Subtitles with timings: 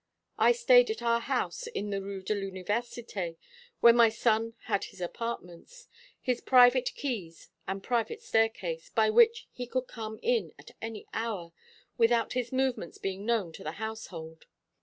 [0.39, 3.37] I stayed at our house in the Rue de l'Université,
[3.81, 5.87] where my son had his apartments,
[6.19, 11.53] his private keys and private staircase, by which he could come in at any hour,
[11.99, 14.47] without his movements being known to the household.